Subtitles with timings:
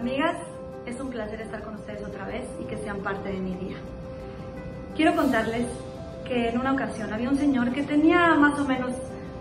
[0.00, 0.36] amigas,
[0.86, 3.76] es un placer estar con ustedes otra vez y que sean parte de mi día.
[4.96, 5.66] Quiero contarles
[6.24, 8.92] que en una ocasión había un señor que tenía más o menos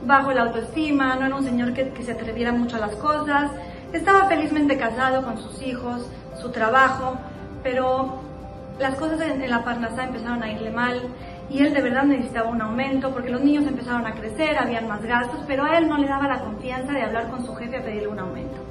[0.05, 3.52] bajo la autoestima, no era un señor que, se atreviera mucho a las cosas,
[3.94, 6.09] estaba felizmente casado con sus hijos,
[6.41, 7.18] su trabajo,
[7.64, 8.20] pero
[8.80, 11.02] las cosas en, en la parnasá empezaron a irle mal
[11.50, 15.02] y él de verdad necesitaba un aumento porque los niños empezaron a crecer, habían más
[15.04, 17.82] gastos, pero a él no le daba la confianza de hablar con su jefe a
[17.82, 18.69] pedirle un aumento.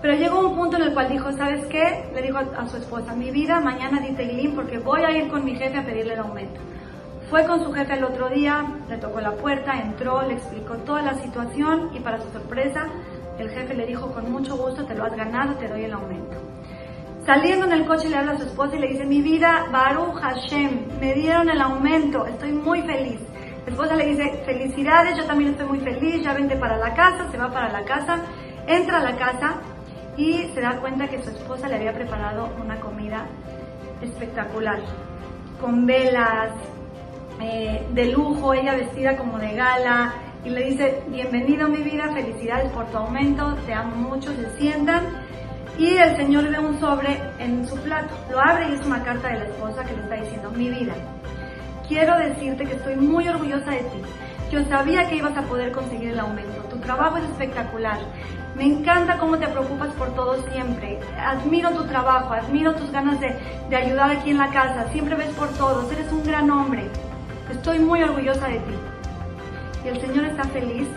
[0.00, 2.08] Pero llegó un punto en el cual dijo, ¿sabes qué?
[2.14, 5.44] Le dijo a, su esposa, mi vida, mañana di Teilim porque voy a ir con
[5.44, 6.60] mi jefe a pedirle el aumento.
[7.28, 11.02] Fue con su jefe el otro día, le tocó la puerta, entró, le explicó toda
[11.02, 12.86] la situación y para su sorpresa,
[13.38, 16.36] el jefe le dijo, con mucho gusto, te lo has ganado, te doy el aumento.
[17.26, 20.14] Saliendo en el coche le habla a su esposa y le dice, mi vida, Baruch
[20.14, 23.20] Hashem, me dieron el aumento, estoy muy feliz.
[23.66, 27.30] La esposa le dice, felicidades, yo también estoy muy feliz, ya vende para la casa,
[27.30, 28.22] se va para la casa,
[28.66, 29.60] entra a la casa
[30.18, 33.24] y se da cuenta que su esposa le había preparado una comida
[34.02, 34.80] espectacular,
[35.60, 36.50] con velas,
[37.40, 40.12] eh, de lujo, ella vestida como de gala,
[40.44, 45.04] y le dice, bienvenido mi vida, felicidades por tu aumento, te amo mucho, se sientan.
[45.78, 49.28] Y el señor ve un sobre en su plato, lo abre y es una carta
[49.28, 50.94] de la esposa que le está diciendo, mi vida,
[51.86, 54.02] quiero decirte que estoy muy orgullosa de ti.
[54.50, 56.62] Yo sabía que ibas a poder conseguir el aumento.
[56.70, 57.98] Tu trabajo es espectacular.
[58.56, 60.98] Me encanta cómo te preocupas por todo siempre.
[61.18, 63.36] Admiro tu trabajo, admiro tus ganas de,
[63.68, 64.86] de ayudar aquí en la casa.
[64.90, 65.92] Siempre ves por todos.
[65.92, 66.88] Eres un gran hombre.
[67.50, 68.74] Estoy muy orgullosa de ti.
[69.84, 70.88] Y el Señor está feliz.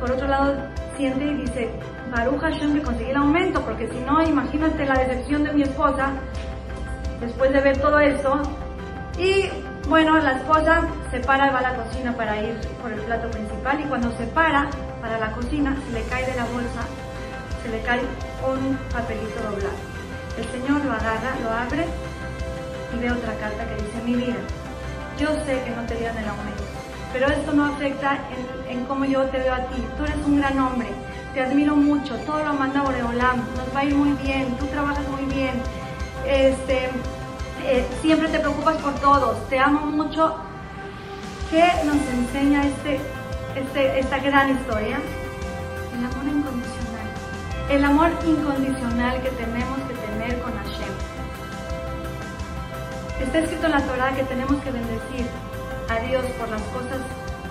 [0.00, 0.54] Por otro lado,
[0.96, 1.70] siente y dice,
[2.10, 6.10] Baruch Hashem que conseguí el aumento, porque si no, imagínate la decepción de mi esposa
[7.20, 8.40] después de ver todo eso.
[9.18, 9.48] Y
[9.88, 13.30] bueno, la esposa se para y va a la cocina para ir por el plato
[13.30, 14.68] principal y cuando se para
[15.00, 16.82] para la cocina, se le cae de la bolsa,
[17.62, 18.00] se le cae
[18.46, 19.74] un papelito doblado.
[20.38, 21.84] El Señor lo agarra, lo abre
[22.94, 24.36] y ve otra carta que dice, mi vida,
[25.18, 26.62] yo sé que no te dieron el aumento,
[27.12, 28.18] pero esto no afecta
[28.68, 29.82] en, cómo yo te veo a ti.
[29.96, 30.88] Tú eres un gran hombre,
[31.34, 35.06] te admiro mucho, todo lo manda Boreolam, nos va a ir muy bien, tú trabajas
[35.08, 35.60] muy bien,
[36.26, 36.90] este,
[37.64, 40.36] eh, siempre te preocupas por todos, te amo mucho.
[41.50, 43.00] ¿Qué nos enseña este,
[43.56, 44.98] este, esta gran historia?
[45.96, 47.06] El amor incondicional.
[47.68, 50.92] El amor incondicional que tenemos que tener con Hashem.
[53.20, 55.26] Está escrito en la Torah que tenemos que bendecir
[55.88, 56.98] a Dios por las cosas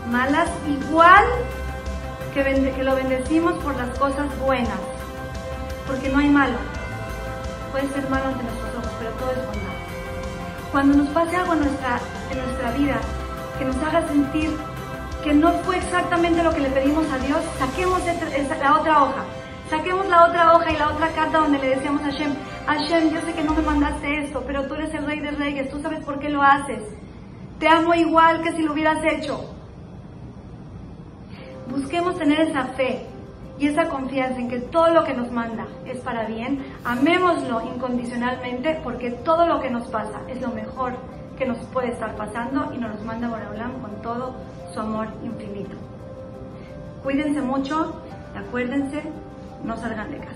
[0.10, 1.24] malas, igual
[2.34, 4.80] que, lo bendecimos por las cosas buenas,
[5.88, 6.58] porque no hay malo.
[7.72, 9.72] Puede ser malo ante ojos, pero todo es bondad.
[10.72, 12.00] Cuando nos pase algo en nuestra,
[12.78, 12.98] vida
[13.58, 14.52] que nos haga sentir
[15.24, 18.02] que no fue exactamente lo que le pedimos a Dios, saquemos
[18.62, 19.24] la otra hoja
[19.72, 22.34] Saquemos la otra hoja y la otra carta donde le decíamos a Hashem,
[22.68, 25.70] Hashem, yo sé que no me mandaste esto, pero tú eres el rey de reyes,
[25.70, 26.84] tú sabes por qué lo haces.
[27.58, 29.46] Te amo igual que si lo hubieras hecho.
[31.70, 33.08] Busquemos tener esa fe
[33.62, 36.66] y esa confianza en que todo lo que nos manda es para bien.
[36.84, 40.94] Amémoslo incondicionalmente porque todo lo que nos pasa es lo mejor
[41.38, 44.34] que nos puede estar pasando y nos los manda Boraholam con todo
[44.74, 45.78] su amor infinito.
[47.04, 48.02] Cuídense mucho,
[48.36, 49.04] acuérdense
[49.64, 50.32] no salgan de casa.